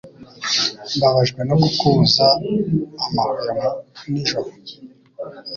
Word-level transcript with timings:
Mbabajwe 0.95 1.41
no 1.47 1.55
kukubuza 1.63 2.25
amahwemo 3.05 3.69
nijoro. 4.09 4.49